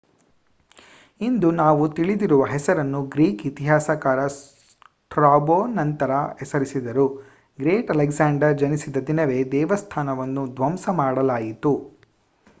[1.21, 7.05] ಇಂದು ನಾವು ತಿಳಿದಿರುವ ಹೆಸರನ್ನು ಗ್ರೀಕ್ ಇತಿಹಾಸಕಾರ ಸ್ಟ್ರಾಬೋ ನಂತರ ಹೆಸರಿಸಿದರು
[7.59, 11.75] ಗ್ರೇಟ್ ಅಲೆಕ್ಸಾಂಡರ್ ಜನಿಸಿದ ದಿನವೇ ದೇವಸ್ಥಾನವನ್ನು ಧ್ವಂಸ ಮಾಡಲಾಯಿತು